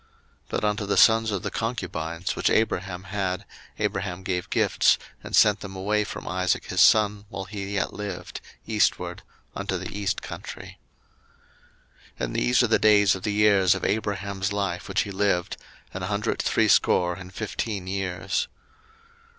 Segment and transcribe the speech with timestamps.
[0.01, 0.09] 01:025:006
[0.49, 3.45] But unto the sons of the concubines, which Abraham had,
[3.77, 8.41] Abraham gave gifts, and sent them away from Isaac his son, while he yet lived,
[8.65, 9.21] eastward,
[9.55, 10.79] unto the east country.
[12.19, 15.57] 01:025:007 And these are the days of the years of Abraham's life which he lived,
[15.93, 18.47] an hundred threescore and fifteen years.